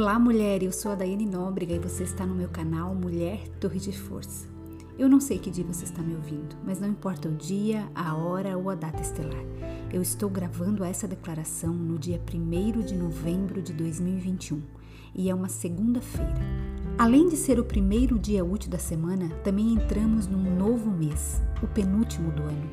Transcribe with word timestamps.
Olá, 0.00 0.18
mulher. 0.18 0.62
Eu 0.62 0.72
sou 0.72 0.92
a 0.92 0.94
Daiane 0.94 1.26
Nóbrega 1.26 1.74
e 1.74 1.78
você 1.78 2.04
está 2.04 2.24
no 2.24 2.34
meu 2.34 2.48
canal 2.48 2.94
Mulher 2.94 3.46
Torre 3.60 3.78
de 3.78 3.92
Força. 3.92 4.48
Eu 4.98 5.10
não 5.10 5.20
sei 5.20 5.38
que 5.38 5.50
dia 5.50 5.62
você 5.62 5.84
está 5.84 6.00
me 6.00 6.14
ouvindo, 6.14 6.56
mas 6.64 6.80
não 6.80 6.88
importa 6.88 7.28
o 7.28 7.36
dia, 7.36 7.86
a 7.94 8.16
hora 8.16 8.56
ou 8.56 8.70
a 8.70 8.74
data 8.74 9.02
estelar. 9.02 9.44
Eu 9.92 10.00
estou 10.00 10.30
gravando 10.30 10.82
essa 10.82 11.06
declaração 11.06 11.74
no 11.74 11.98
dia 11.98 12.18
1 12.18 12.80
de 12.80 12.94
novembro 12.94 13.60
de 13.60 13.74
2021 13.74 14.62
e 15.14 15.28
é 15.28 15.34
uma 15.34 15.50
segunda-feira. 15.50 16.40
Além 16.96 17.28
de 17.28 17.36
ser 17.36 17.60
o 17.60 17.64
primeiro 17.64 18.18
dia 18.18 18.42
útil 18.42 18.70
da 18.70 18.78
semana, 18.78 19.28
também 19.44 19.74
entramos 19.74 20.26
num 20.26 20.56
novo 20.56 20.90
mês, 20.90 21.42
o 21.62 21.66
penúltimo 21.66 22.32
do 22.32 22.44
ano. 22.44 22.70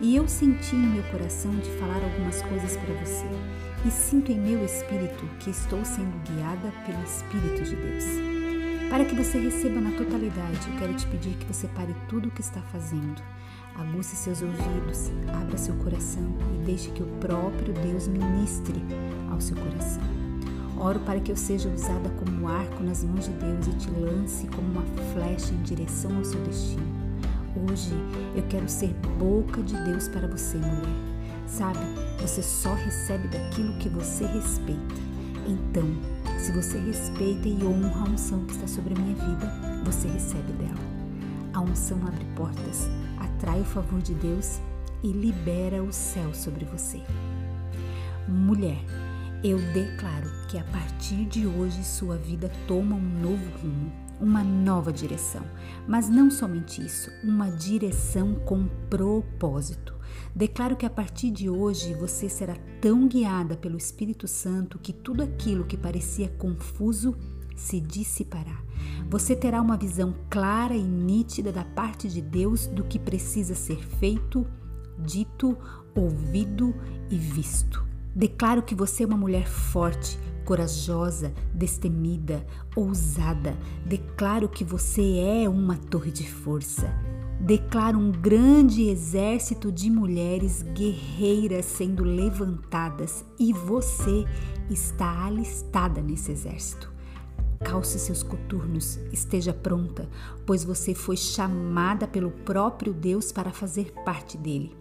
E 0.00 0.16
eu 0.16 0.26
senti 0.26 0.76
em 0.76 0.94
meu 0.94 1.02
coração 1.10 1.54
de 1.56 1.68
falar 1.72 2.02
algumas 2.02 2.40
coisas 2.40 2.74
para 2.74 2.94
você. 3.04 3.26
E 3.82 3.90
sinto 3.90 4.30
em 4.30 4.38
meu 4.38 4.62
espírito 4.62 5.24
que 5.38 5.48
estou 5.48 5.82
sendo 5.86 6.12
guiada 6.28 6.70
pelo 6.84 7.02
Espírito 7.02 7.62
de 7.62 7.76
Deus. 7.76 8.04
Para 8.90 9.06
que 9.06 9.14
você 9.14 9.38
receba 9.38 9.80
na 9.80 9.90
totalidade, 9.92 10.68
eu 10.70 10.78
quero 10.78 10.94
te 10.94 11.06
pedir 11.06 11.34
que 11.36 11.46
você 11.46 11.66
pare 11.68 11.96
tudo 12.06 12.28
o 12.28 12.30
que 12.30 12.42
está 12.42 12.60
fazendo. 12.60 13.22
Aguce 13.74 14.16
seus 14.16 14.42
ouvidos, 14.42 15.10
abra 15.32 15.56
seu 15.56 15.74
coração 15.76 16.22
e 16.54 16.66
deixe 16.66 16.90
que 16.90 17.02
o 17.02 17.06
próprio 17.20 17.72
Deus 17.72 18.06
ministre 18.06 18.84
ao 19.30 19.40
seu 19.40 19.56
coração. 19.56 20.02
Oro 20.76 21.00
para 21.00 21.18
que 21.18 21.32
eu 21.32 21.36
seja 21.36 21.70
usada 21.70 22.10
como 22.10 22.48
arco 22.48 22.82
nas 22.82 23.02
mãos 23.02 23.24
de 23.24 23.32
Deus 23.32 23.66
e 23.66 23.72
te 23.78 23.90
lance 23.92 24.46
como 24.48 24.72
uma 24.72 24.84
flecha 25.14 25.54
em 25.54 25.62
direção 25.62 26.14
ao 26.18 26.24
seu 26.24 26.40
destino. 26.42 26.84
Hoje 27.66 27.94
eu 28.36 28.42
quero 28.50 28.68
ser 28.68 28.92
boca 29.18 29.62
de 29.62 29.74
Deus 29.84 30.06
para 30.06 30.28
você, 30.28 30.58
mulher. 30.58 31.09
Sabe, 31.50 31.80
você 32.20 32.42
só 32.42 32.74
recebe 32.74 33.26
daquilo 33.28 33.76
que 33.78 33.88
você 33.88 34.24
respeita. 34.24 34.94
Então, 35.46 35.84
se 36.38 36.52
você 36.52 36.78
respeita 36.78 37.48
e 37.48 37.64
honra 37.64 38.06
a 38.06 38.10
unção 38.10 38.44
que 38.44 38.52
está 38.52 38.68
sobre 38.68 38.94
a 38.94 38.98
minha 38.98 39.16
vida, 39.16 39.52
você 39.84 40.06
recebe 40.06 40.52
dela. 40.52 40.80
A 41.52 41.60
unção 41.60 41.98
abre 42.06 42.24
portas, 42.36 42.88
atrai 43.18 43.60
o 43.60 43.64
favor 43.64 44.00
de 44.00 44.14
Deus 44.14 44.60
e 45.02 45.08
libera 45.08 45.82
o 45.82 45.92
céu 45.92 46.32
sobre 46.32 46.64
você. 46.64 47.02
Mulher, 48.28 48.78
eu 49.42 49.58
declaro 49.72 50.30
que 50.48 50.56
a 50.56 50.64
partir 50.64 51.24
de 51.24 51.46
hoje 51.46 51.82
sua 51.82 52.16
vida 52.16 52.50
toma 52.68 52.94
um 52.94 53.20
novo 53.20 53.50
rumo, 53.60 53.92
uma 54.20 54.44
nova 54.44 54.92
direção. 54.92 55.42
Mas 55.88 56.08
não 56.08 56.30
somente 56.30 56.84
isso, 56.84 57.10
uma 57.24 57.50
direção 57.50 58.34
com 58.34 58.66
propósito. 58.88 59.94
Declaro 60.34 60.76
que 60.76 60.86
a 60.86 60.90
partir 60.90 61.30
de 61.30 61.48
hoje 61.48 61.94
você 61.94 62.28
será 62.28 62.56
tão 62.80 63.08
guiada 63.08 63.56
pelo 63.56 63.76
Espírito 63.76 64.28
Santo 64.28 64.78
que 64.78 64.92
tudo 64.92 65.22
aquilo 65.22 65.64
que 65.64 65.76
parecia 65.76 66.28
confuso 66.28 67.16
se 67.56 67.80
dissipará. 67.80 68.62
Você 69.08 69.34
terá 69.36 69.60
uma 69.60 69.76
visão 69.76 70.14
clara 70.30 70.74
e 70.74 70.82
nítida 70.82 71.52
da 71.52 71.64
parte 71.64 72.08
de 72.08 72.22
Deus 72.22 72.66
do 72.66 72.84
que 72.84 72.98
precisa 72.98 73.54
ser 73.54 73.78
feito, 73.98 74.46
dito, 74.98 75.56
ouvido 75.94 76.74
e 77.10 77.16
visto. 77.16 77.84
Declaro 78.14 78.62
que 78.62 78.74
você 78.74 79.02
é 79.02 79.06
uma 79.06 79.16
mulher 79.16 79.46
forte, 79.46 80.18
corajosa, 80.50 81.32
destemida, 81.54 82.44
ousada. 82.74 83.56
Declaro 83.86 84.48
que 84.48 84.64
você 84.64 85.18
é 85.20 85.48
uma 85.48 85.76
torre 85.76 86.10
de 86.10 86.28
força. 86.28 86.92
Declaro 87.40 87.96
um 87.96 88.10
grande 88.10 88.88
exército 88.88 89.70
de 89.70 89.88
mulheres 89.88 90.62
guerreiras 90.74 91.66
sendo 91.66 92.02
levantadas 92.02 93.24
e 93.38 93.52
você 93.52 94.24
está 94.68 95.24
alistada 95.24 96.02
nesse 96.02 96.32
exército. 96.32 96.89
Calce 97.62 97.98
seus 97.98 98.22
coturnos, 98.22 98.98
esteja 99.12 99.52
pronta, 99.52 100.08
pois 100.46 100.64
você 100.64 100.94
foi 100.94 101.16
chamada 101.16 102.08
pelo 102.08 102.30
próprio 102.30 102.92
Deus 102.94 103.30
para 103.30 103.52
fazer 103.52 103.92
parte 104.02 104.38
dele. 104.38 104.74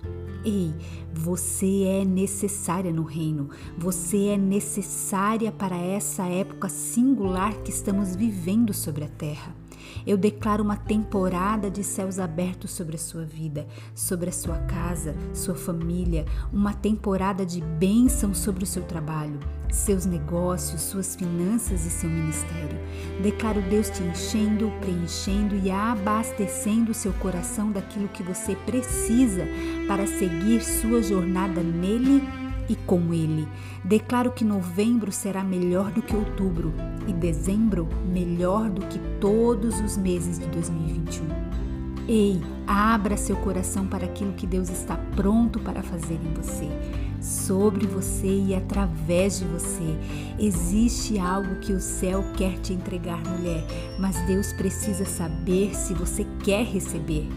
Ei, 0.46 0.74
você 1.14 1.84
é 1.84 2.06
necessária 2.06 2.94
no 2.94 3.04
reino, 3.04 3.50
você 3.78 4.28
é 4.28 4.38
necessária 4.38 5.52
para 5.52 5.76
essa 5.76 6.24
época 6.24 6.70
singular 6.70 7.54
que 7.64 7.70
estamos 7.70 8.16
vivendo 8.16 8.74
sobre 8.74 9.04
a 9.04 9.09
terra. 9.09 9.54
Eu 10.06 10.18
declaro 10.18 10.64
uma 10.64 10.76
temporada 10.76 11.70
de 11.70 11.84
céus 11.84 12.20
abertos 12.20 12.72
sobre 12.72 12.96
a 12.96 13.00
sua 13.00 13.24
vida, 13.24 13.68
sobre 13.94 14.30
a 14.30 14.34
sua 14.34 14.58
casa, 14.60 15.16
sua 15.34 15.56
família, 15.56 16.26
uma 16.52 16.74
temporada 16.74 17.46
de 17.46 17.62
bênção 17.62 18.34
sobre 18.34 18.64
o 18.64 18.68
seu 18.68 18.84
trabalho, 18.84 19.40
seus 19.70 20.06
negócios, 20.06 20.82
suas 20.82 21.16
finanças 21.16 21.86
e 21.86 21.90
seu 21.90 22.10
ministério. 22.10 22.80
Declaro 23.22 23.62
Deus 23.64 23.90
te 23.90 24.02
enchendo, 24.04 24.72
preenchendo 24.82 25.56
e 25.56 25.70
abastecendo 25.70 26.92
o 26.92 26.96
seu 26.96 27.14
coração 27.14 27.72
daquilo 27.72 28.08
que 28.10 28.24
você 28.24 28.56
precisa 28.56 29.46
para 29.88 30.08
seguir 30.08 30.62
sua 30.62 31.02
jornada 31.02 31.62
nele 31.62 32.24
e 32.69 32.75
com 32.75 33.13
ele. 33.13 33.47
Declaro 33.84 34.31
que 34.31 34.46
novembro 34.46 35.12
será 35.12 35.44
melhor 35.44 35.91
do 35.91 36.02
que 36.02 36.16
outubro 36.16 36.74
e 37.07 37.12
dezembro 37.12 37.90
melhor 38.07 38.69
do 38.69 38.85
que 38.85 39.00
todos 39.19 39.81
os 39.81 39.97
meses 39.97 40.40
de 40.40 40.46
2021. 40.47 41.50
Ei, 42.07 42.41
abra 42.66 43.18
seu 43.18 43.35
coração 43.35 43.85
para 43.85 44.06
aquilo 44.06 44.34
que 44.34 44.47
Deus 44.47 44.69
está 44.69 44.96
pronto 45.16 45.59
para 45.59 45.84
fazer 45.84 46.16
em 46.16 46.34
você, 46.34 46.68
sobre 47.22 47.85
você 47.85 48.46
e 48.47 48.56
através 48.56 49.38
de 49.38 49.46
você. 49.46 49.96
Existe 50.40 51.19
algo 51.19 51.59
que 51.59 51.72
o 51.72 51.80
céu 51.80 52.24
quer 52.36 52.57
te 52.62 52.74
entregar, 52.74 53.22
mulher, 53.28 53.63
mas 54.00 54.19
Deus 54.25 54.51
precisa 54.53 55.06
saber 55.06 55.75
se 55.75 55.94
você 55.94 56.25
quer 56.44 56.66
receber. 56.66 57.28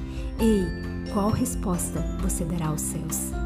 Ei, 0.41 0.65
qual 1.13 1.29
resposta 1.29 2.01
você 2.23 2.43
dará 2.43 2.69
aos 2.69 2.81
céus? 2.81 3.42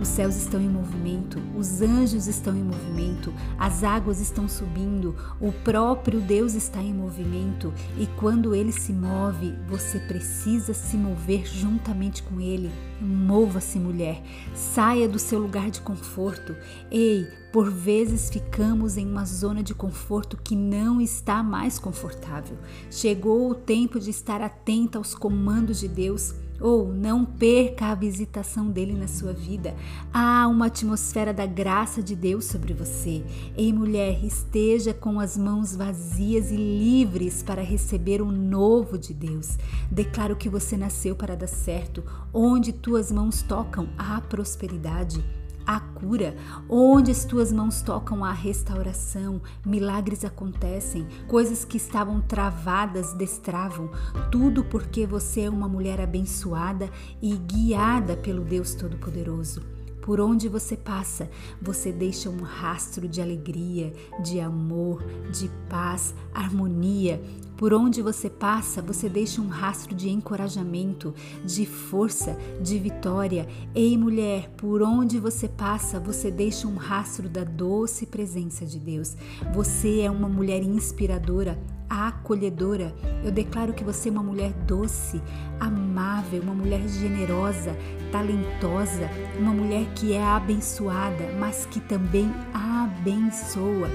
Os 0.00 0.08
céus 0.08 0.36
estão 0.36 0.60
em 0.60 0.68
movimento, 0.68 1.40
os 1.56 1.80
anjos 1.80 2.26
estão 2.26 2.56
em 2.56 2.62
movimento, 2.64 3.32
as 3.58 3.84
águas 3.84 4.20
estão 4.20 4.48
subindo, 4.48 5.14
o 5.40 5.52
próprio 5.52 6.20
Deus 6.20 6.54
está 6.54 6.82
em 6.82 6.92
movimento 6.92 7.72
e 7.96 8.06
quando 8.18 8.54
ele 8.54 8.72
se 8.72 8.92
move, 8.92 9.54
você 9.68 10.00
precisa 10.00 10.74
se 10.74 10.96
mover 10.96 11.46
juntamente 11.46 12.22
com 12.22 12.40
ele. 12.40 12.70
Mova-se, 13.00 13.78
mulher, 13.78 14.22
saia 14.54 15.08
do 15.08 15.18
seu 15.18 15.38
lugar 15.38 15.70
de 15.70 15.80
conforto. 15.80 16.56
Ei, 16.90 17.28
por 17.52 17.70
vezes 17.70 18.30
ficamos 18.30 18.96
em 18.96 19.06
uma 19.06 19.24
zona 19.24 19.62
de 19.62 19.74
conforto 19.74 20.36
que 20.36 20.56
não 20.56 21.00
está 21.00 21.42
mais 21.42 21.78
confortável. 21.78 22.58
Chegou 22.90 23.48
o 23.48 23.54
tempo 23.54 24.00
de 24.00 24.10
estar 24.10 24.42
atenta 24.42 24.98
aos 24.98 25.14
comandos 25.14 25.78
de 25.78 25.86
Deus 25.86 26.34
ou 26.60 26.92
não 26.92 27.24
perca 27.24 27.86
a 27.86 27.94
visitação 27.94 28.70
dele 28.70 28.94
na 28.94 29.08
sua 29.08 29.32
vida. 29.32 29.74
Há 30.12 30.46
uma 30.48 30.66
atmosfera 30.66 31.32
da 31.32 31.46
graça 31.46 32.02
de 32.02 32.14
Deus 32.14 32.44
sobre 32.44 32.72
você. 32.72 33.24
Ei, 33.56 33.72
mulher, 33.72 34.24
esteja 34.24 34.94
com 34.94 35.20
as 35.20 35.36
mãos 35.36 35.74
vazias 35.74 36.50
e 36.50 36.56
livres 36.56 37.42
para 37.42 37.62
receber 37.62 38.22
o 38.22 38.30
novo 38.30 38.98
de 38.98 39.12
Deus. 39.12 39.58
Declaro 39.90 40.36
que 40.36 40.48
você 40.48 40.76
nasceu 40.76 41.14
para 41.14 41.36
dar 41.36 41.46
certo. 41.46 42.02
Onde 42.32 42.72
tuas 42.72 43.12
mãos 43.12 43.42
tocam, 43.42 43.88
há 43.98 44.20
prosperidade 44.20 45.22
a 45.66 45.80
cura, 45.80 46.36
onde 46.68 47.10
as 47.10 47.24
tuas 47.24 47.52
mãos 47.52 47.82
tocam 47.82 48.24
a 48.24 48.32
restauração, 48.32 49.40
milagres 49.64 50.24
acontecem, 50.24 51.06
coisas 51.26 51.64
que 51.64 51.76
estavam 51.76 52.20
travadas 52.20 53.12
destravam, 53.14 53.90
tudo 54.30 54.64
porque 54.64 55.06
você 55.06 55.42
é 55.42 55.50
uma 55.50 55.68
mulher 55.68 56.00
abençoada 56.00 56.90
e 57.20 57.36
guiada 57.36 58.16
pelo 58.16 58.44
Deus 58.44 58.74
Todo-Poderoso. 58.74 59.83
Por 60.04 60.20
onde 60.20 60.50
você 60.50 60.76
passa, 60.76 61.30
você 61.62 61.90
deixa 61.90 62.28
um 62.28 62.42
rastro 62.42 63.08
de 63.08 63.22
alegria, 63.22 63.90
de 64.22 64.38
amor, 64.38 65.02
de 65.32 65.50
paz, 65.66 66.14
harmonia. 66.34 67.22
Por 67.56 67.72
onde 67.72 68.02
você 68.02 68.28
passa, 68.28 68.82
você 68.82 69.08
deixa 69.08 69.40
um 69.40 69.48
rastro 69.48 69.94
de 69.94 70.10
encorajamento, 70.10 71.14
de 71.42 71.64
força, 71.64 72.36
de 72.60 72.78
vitória. 72.78 73.48
Ei, 73.74 73.96
mulher, 73.96 74.50
por 74.58 74.82
onde 74.82 75.18
você 75.18 75.48
passa, 75.48 75.98
você 75.98 76.30
deixa 76.30 76.68
um 76.68 76.76
rastro 76.76 77.26
da 77.26 77.42
doce 77.42 78.04
presença 78.04 78.66
de 78.66 78.78
Deus. 78.78 79.16
Você 79.54 80.00
é 80.00 80.10
uma 80.10 80.28
mulher 80.28 80.62
inspiradora, 80.62 81.58
acolhedora. 81.88 82.94
Eu 83.24 83.30
declaro 83.30 83.72
que 83.72 83.84
você 83.84 84.08
é 84.08 84.12
uma 84.12 84.22
mulher 84.22 84.52
doce, 84.66 85.22
amável, 85.60 86.42
uma 86.42 86.54
mulher 86.54 86.86
generosa, 86.88 87.76
talentosa, 88.10 89.08
uma 89.38 89.52
mulher 89.52 89.86
que 89.94 90.12
é 90.12 90.22
abençoada, 90.22 91.32
mas 91.38 91.66
que 91.66 91.80
também 91.80 92.30
abençoa. 92.52 93.88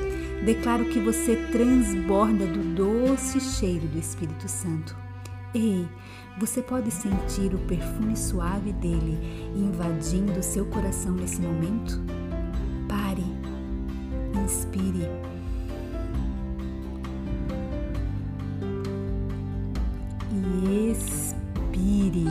Declaro 0.46 0.86
que 0.86 1.00
você 1.00 1.36
transborda 1.52 2.46
do 2.46 2.76
doce 2.76 3.40
cheiro 3.40 3.88
do 3.88 4.00
Espírito 4.00 4.48
Santo. 4.48 4.96
Ei, 5.54 5.88
você 6.40 6.62
pode 6.62 6.92
sentir 6.92 7.54
o 7.54 7.58
perfume 7.60 8.16
suave 8.16 8.72
dele 8.72 9.20
invadindo 9.56 10.42
seu 10.42 10.66
coração 10.68 11.12
nesse 11.12 11.42
momento? 11.42 12.00
e 20.46 20.92
expire 20.92 22.26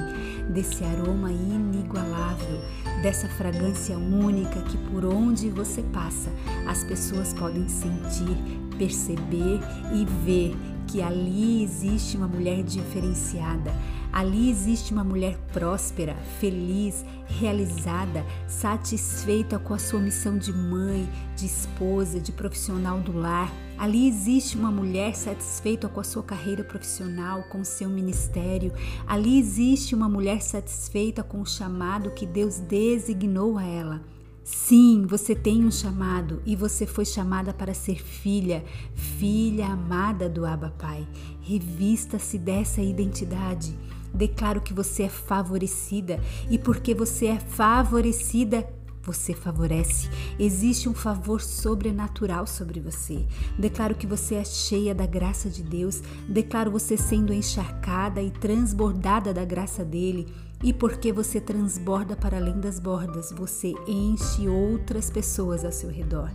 desse 0.53 0.83
aroma 0.85 1.31
inigualável, 1.31 2.61
dessa 3.03 3.29
fragrância 3.29 3.97
única 3.99 4.61
que 4.63 4.77
por 4.91 5.05
onde 5.05 5.51
você 5.51 5.83
passa, 5.83 6.31
as 6.67 6.83
pessoas 6.85 7.33
podem 7.35 7.69
sentir, 7.69 8.37
perceber 8.79 9.61
e 9.95 10.05
ver 10.25 10.57
que 10.87 11.03
ali 11.03 11.63
existe 11.63 12.17
uma 12.17 12.27
mulher 12.27 12.63
diferenciada 12.63 13.73
ali 14.13 14.51
existe 14.51 14.93
uma 14.93 15.05
mulher 15.05 15.39
próspera, 15.53 16.15
feliz, 16.41 17.05
realizada, 17.27 18.25
satisfeita 18.47 19.59
com 19.59 19.75
a 19.75 19.79
sua 19.79 20.01
missão 20.01 20.39
de 20.39 20.53
mãe, 20.53 21.09
de 21.37 21.47
esposa, 21.47 22.21
de 22.21 22.33
profissional 22.33 22.99
do 23.01 23.17
lar. 23.17 23.53
Ali 23.77 24.09
existe 24.09 24.57
uma 24.57 24.71
mulher 24.71 25.15
satisfeita 25.15 25.89
com 25.89 26.01
a 26.01 26.05
sua 26.05 26.23
carreira 26.23 26.65
profissional, 26.65 27.45
com 27.45 27.61
o 27.61 27.65
seu 27.65 27.89
ministério. 27.89 28.73
Ali 29.07 29.39
existe 29.39 29.95
uma 29.95 30.09
mulher 30.09 30.43
satisfeita 30.43 31.23
com 31.23 31.41
o 31.41 31.47
chamado 31.47 32.11
que 32.11 32.27
Deus 32.27 32.59
designou 32.59 33.57
a 33.57 33.65
ela. 33.65 34.03
Sim, 34.51 35.05
você 35.07 35.35
tem 35.35 35.63
um 35.63 35.71
chamado 35.71 36.43
e 36.47 36.57
você 36.57 36.87
foi 36.87 37.05
chamada 37.05 37.53
para 37.53 37.75
ser 37.75 38.03
filha, 38.03 38.65
filha 38.95 39.67
amada 39.67 40.27
do 40.27 40.47
Abba 40.47 40.71
Pai. 40.71 41.07
Revista-se 41.43 42.39
dessa 42.39 42.81
identidade. 42.81 43.77
Declaro 44.13 44.61
que 44.61 44.73
você 44.75 45.05
é 45.05 45.09
favorecida 45.09 46.21
e 46.51 46.59
porque 46.59 46.95
você 46.95 47.27
é 47.27 47.39
favorecida, 47.39 48.69
você 49.03 49.33
favorece. 49.33 50.09
Existe 50.39 50.89
um 50.89 50.95
favor 50.95 51.41
sobrenatural 51.41 52.47
sobre 52.47 52.79
você. 52.79 53.27
Declaro 53.59 53.95
que 53.95 54.07
você 54.07 54.35
é 54.35 54.45
cheia 54.45 54.95
da 54.95 55.07
graça 55.07 55.49
de 55.49 55.63
Deus. 55.63 56.03
Declaro 56.29 56.71
você 56.71 56.97
sendo 56.97 57.33
encharcada 57.33 58.21
e 58.21 58.31
transbordada 58.31 59.33
da 59.33 59.45
graça 59.45 59.85
dele. 59.85 60.27
E 60.63 60.73
porque 60.73 61.13
você 61.13 61.41
transborda 61.41 62.17
para 62.17 62.37
além 62.37 62.61
das 62.61 62.81
bordas, 62.81 63.33
você 63.33 63.73
enche 63.87 64.49
outras 64.49 65.09
pessoas 65.09 65.65
ao 65.65 65.73
seu 65.73 65.89
redor. 65.89 66.31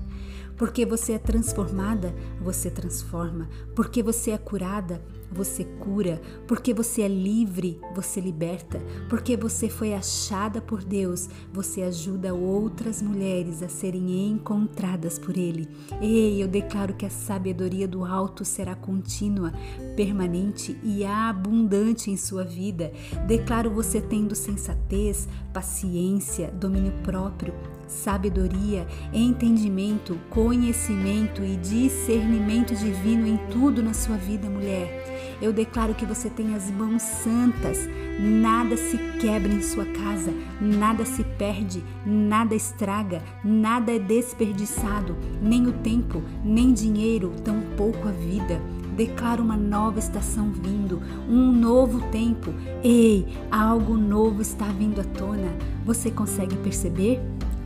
Porque 0.63 0.85
você 0.85 1.11
é 1.11 1.19
transformada, 1.19 2.15
você 2.39 2.71
transforma. 2.71 3.49
Porque 3.75 4.01
você 4.01 4.31
é 4.31 4.37
curada, 4.37 5.03
você 5.29 5.65
cura. 5.65 6.21
Porque 6.47 6.73
você 6.73 7.01
é 7.01 7.07
livre, 7.09 7.81
você 7.93 8.21
liberta. 8.21 8.79
Porque 9.09 9.35
você 9.35 9.67
foi 9.67 9.93
achada 9.93 10.61
por 10.61 10.81
Deus, 10.81 11.27
você 11.51 11.81
ajuda 11.81 12.33
outras 12.33 13.01
mulheres 13.01 13.61
a 13.61 13.67
serem 13.67 14.29
encontradas 14.29 15.19
por 15.19 15.35
Ele. 15.35 15.67
Ei, 16.01 16.41
eu 16.41 16.47
declaro 16.47 16.93
que 16.93 17.05
a 17.05 17.09
sabedoria 17.09 17.85
do 17.85 18.05
alto 18.05 18.45
será 18.45 18.73
contínua, 18.73 19.51
permanente 19.97 20.79
e 20.81 21.03
abundante 21.03 22.09
em 22.09 22.15
sua 22.15 22.45
vida. 22.45 22.89
Declaro 23.27 23.69
você 23.69 23.99
tendo 23.99 24.33
sensatez, 24.33 25.27
paciência, 25.51 26.49
domínio 26.51 26.93
próprio, 27.03 27.53
sabedoria, 27.87 28.87
entendimento, 29.13 30.17
conhecimento 30.29 31.43
e 31.43 31.55
discernimento 31.57 32.75
divino 32.75 33.27
em 33.27 33.37
tudo 33.49 33.81
na 33.83 33.93
sua 33.93 34.17
vida, 34.17 34.49
mulher. 34.49 35.37
Eu 35.41 35.51
declaro 35.51 35.93
que 35.93 36.05
você 36.05 36.29
tem 36.29 36.55
as 36.55 36.69
mãos 36.71 37.01
santas, 37.01 37.89
nada 38.19 38.77
se 38.77 38.97
quebra 39.19 39.51
em 39.51 39.61
sua 39.61 39.85
casa, 39.85 40.33
nada 40.61 41.05
se 41.05 41.23
perde, 41.23 41.83
nada 42.05 42.55
estraga, 42.55 43.21
nada 43.43 43.91
é 43.91 43.99
desperdiçado, 43.99 45.17
nem 45.41 45.67
o 45.67 45.71
tempo, 45.71 46.21
nem 46.43 46.71
dinheiro, 46.71 47.33
tampouco 47.43 48.07
a 48.07 48.11
vida. 48.11 48.61
Declaro 48.95 49.43
uma 49.43 49.57
nova 49.57 49.97
estação 49.97 50.51
vindo, 50.51 51.01
um 51.27 51.51
novo 51.51 51.99
tempo. 52.11 52.53
Ei, 52.83 53.25
algo 53.49 53.97
novo 53.97 54.41
está 54.41 54.65
vindo 54.65 55.01
à 55.01 55.03
tona. 55.03 55.51
Você 55.83 56.11
consegue 56.11 56.55
perceber? 56.57 57.19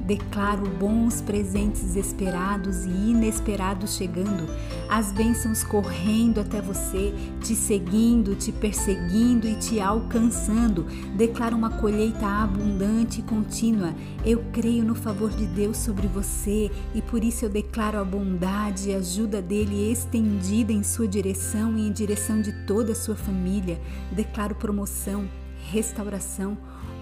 Declaro 0.07 0.65
bons 0.79 1.19
presentes 1.19 1.97
esperados 1.97 2.85
e 2.85 2.89
inesperados 2.89 3.97
chegando, 3.97 4.47
as 4.87 5.11
bênçãos 5.11 5.65
correndo 5.65 6.39
até 6.39 6.61
você, 6.61 7.13
te 7.41 7.53
seguindo, 7.53 8.33
te 8.33 8.53
perseguindo 8.53 9.45
e 9.45 9.55
te 9.55 9.81
alcançando. 9.81 10.83
Declaro 11.17 11.57
uma 11.57 11.71
colheita 11.71 12.25
abundante 12.25 13.19
e 13.19 13.23
contínua. 13.23 13.93
Eu 14.25 14.45
creio 14.53 14.85
no 14.85 14.95
favor 14.95 15.29
de 15.29 15.45
Deus 15.45 15.75
sobre 15.75 16.07
você 16.07 16.71
e 16.95 17.01
por 17.01 17.21
isso 17.21 17.43
eu 17.43 17.49
declaro 17.49 17.99
a 17.99 18.05
bondade 18.05 18.89
e 18.89 18.93
a 18.93 18.99
ajuda 18.99 19.41
dele 19.41 19.91
estendida 19.91 20.71
em 20.71 20.83
sua 20.83 21.05
direção 21.05 21.77
e 21.77 21.85
em 21.85 21.91
direção 21.91 22.41
de 22.41 22.53
toda 22.65 22.93
a 22.93 22.95
sua 22.95 23.17
família. 23.17 23.77
Declaro 24.13 24.55
promoção, 24.55 25.27
restauração, 25.69 26.57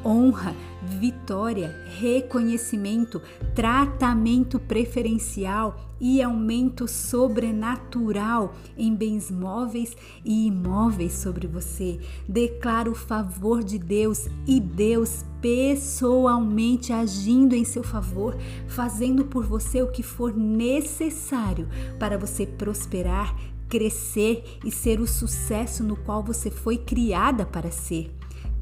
honra, 0.05 0.55
vitória, 0.83 1.75
reconhecimento, 1.97 3.21
tratamento 3.55 4.59
preferencial 4.59 5.81
e 5.99 6.21
aumento 6.21 6.87
sobrenatural 6.87 8.53
em 8.77 8.93
bens 8.93 9.31
móveis 9.31 9.95
e 10.23 10.47
imóveis 10.47 11.13
sobre 11.13 11.47
você. 11.47 11.99
Declaro 12.27 12.91
o 12.91 12.95
favor 12.95 13.63
de 13.63 13.79
Deus 13.79 14.27
e 14.45 14.59
Deus 14.59 15.25
pessoalmente 15.41 16.91
agindo 16.93 17.55
em 17.55 17.63
seu 17.63 17.83
favor, 17.83 18.37
fazendo 18.67 19.25
por 19.25 19.45
você 19.45 19.81
o 19.81 19.91
que 19.91 20.03
for 20.03 20.35
necessário 20.35 21.67
para 21.97 22.17
você 22.17 22.45
prosperar, 22.45 23.35
crescer 23.67 24.59
e 24.63 24.71
ser 24.71 24.99
o 24.99 25.07
sucesso 25.07 25.83
no 25.83 25.95
qual 25.95 26.21
você 26.21 26.51
foi 26.51 26.77
criada 26.77 27.45
para 27.45 27.71
ser. 27.71 28.13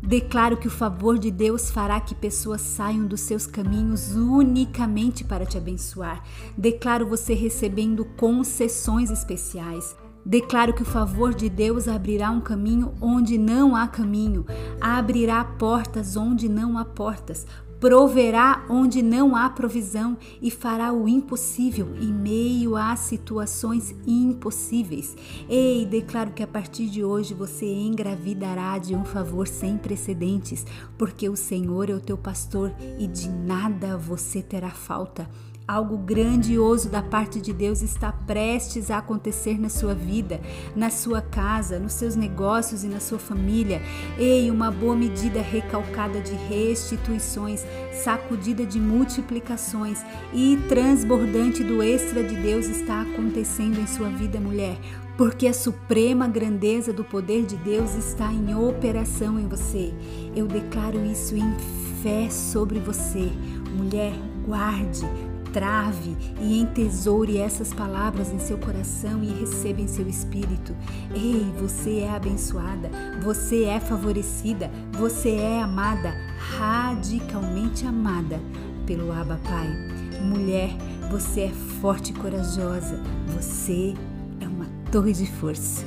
Declaro 0.06 0.58
que 0.58 0.68
o 0.68 0.72
favor 0.72 1.18
de 1.18 1.32
Deus 1.32 1.72
fará 1.72 1.98
que 2.02 2.14
pessoas 2.14 2.60
saiam 2.60 3.08
dos 3.08 3.22
seus 3.22 3.48
caminhos 3.48 4.14
unicamente 4.14 5.24
para 5.24 5.46
te 5.46 5.58
abençoar. 5.58 6.22
Declaro 6.58 7.08
você 7.08 7.34
recebendo 7.34 8.04
concessões 8.18 9.10
especiais. 9.10 9.96
Declaro 10.26 10.74
que 10.74 10.82
o 10.82 10.86
favor 10.86 11.34
de 11.34 11.50
Deus 11.50 11.88
abrirá 11.88 12.32
um 12.32 12.40
caminho 12.40 12.94
onde 13.02 13.38
não 13.38 13.76
há 13.76 13.88
caminho, 13.88 14.46
abrirá 14.80 15.44
portas 15.44 16.16
onde 16.16 16.48
não 16.48 16.78
há 16.78 16.86
portas, 16.86 17.46
proverá 17.84 18.66
onde 18.70 19.02
não 19.02 19.36
há 19.36 19.50
provisão 19.50 20.18
e 20.42 20.50
fará 20.50 20.94
o 20.94 21.10
impossível 21.10 21.94
em 22.00 22.14
meio 22.14 22.78
a 22.78 22.96
situações 22.96 23.94
impossíveis. 24.08 25.18
Ei, 25.50 25.86
declaro 25.86 26.32
que 26.32 26.42
a 26.42 26.48
partir 26.48 26.88
de 26.88 27.04
hoje 27.04 27.34
você 27.34 27.66
engravidará 27.66 28.78
de 28.78 28.96
um 28.96 29.04
favor 29.04 29.46
sem 29.46 29.78
precedentes, 29.78 30.66
porque 30.98 31.28
o 31.28 31.36
Senhor 31.36 31.90
é 31.90 31.94
o 31.94 32.00
teu 32.00 32.18
pastor 32.18 32.74
e 32.98 33.06
de 33.06 33.28
nada 33.28 33.98
você 33.98 34.42
terá 34.42 34.70
falta. 34.70 35.30
Algo 35.66 35.98
grandioso 35.98 36.90
da 36.90 37.02
parte 37.02 37.40
de 37.40 37.54
Deus 37.54 37.82
está 37.82 38.12
prestes 38.12 38.92
a 38.92 38.98
acontecer 38.98 39.58
na 39.58 39.70
sua 39.70 39.96
vida, 39.96 40.42
na 40.76 40.90
sua 40.90 41.22
casa, 41.22 41.80
nos 41.80 41.94
seus 41.94 42.18
negócios 42.18 42.84
e 42.84 42.88
na 42.88 43.00
sua 43.00 43.18
família. 43.18 43.82
Ei, 44.18 44.52
uma 44.52 44.70
boa 44.70 44.94
medida 44.94 45.42
recalcada 45.42 46.20
de 46.20 46.34
restituições, 46.34 47.66
sacudida 48.04 48.66
de 48.66 48.78
multiplicações 48.78 50.04
e 50.34 50.58
transbordante 50.68 51.64
do 51.64 51.82
extra 51.82 52.22
de 52.22 52.36
Deus 52.36 52.66
está 52.66 53.02
acontecendo 53.02 53.80
em 53.80 53.88
sua 53.88 54.10
vida, 54.10 54.40
mulher 54.40 54.78
porque 55.18 55.48
a 55.48 55.54
suprema 55.54 56.28
grandeza 56.28 56.92
do 56.92 57.04
poder 57.04 57.46
de 57.46 57.56
Deus 57.56 57.94
está 57.94 58.32
em 58.32 58.56
operação 58.56 59.40
em 59.40 59.48
você. 59.48 59.94
Eu 60.36 60.48
declaro 60.48 61.06
isso 61.06 61.36
em 61.36 61.54
fé 62.02 62.30
sobre 62.32 62.80
você. 62.80 63.32
Mulher, 63.78 64.14
guarde, 64.44 65.06
trave 65.54 66.18
e 66.42 66.60
entesoure 66.60 67.38
essas 67.38 67.72
palavras 67.72 68.34
em 68.34 68.40
seu 68.40 68.58
coração 68.58 69.24
e 69.24 69.28
receba 69.28 69.80
em 69.80 69.88
seu 69.88 70.08
espírito. 70.10 70.76
Ei, 71.14 71.46
você 71.60 72.00
é 72.00 72.10
abençoada, 72.10 72.90
você 73.22 73.66
é 73.66 73.80
favorecida, 73.80 74.70
você 74.94 75.36
é 75.36 75.62
amada, 75.62 76.14
radicalmente 76.58 77.86
amada 77.86 78.42
pelo 78.86 79.12
Abba 79.14 79.40
Pai. 79.44 79.70
Mulher, 80.22 80.72
você 81.12 81.42
é 81.42 81.52
forte 81.80 82.12
e 82.12 82.16
corajosa, 82.16 83.00
você 83.28 83.94
é 84.42 84.48
uma 84.48 84.66
torre 84.92 85.14
de 85.14 85.28
força. 85.28 85.86